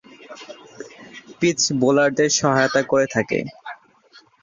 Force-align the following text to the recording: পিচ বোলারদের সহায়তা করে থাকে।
পিচ 1.39 1.59
বোলারদের 1.81 2.29
সহায়তা 2.39 2.81
করে 2.83 3.05
থাকে। 3.15 3.39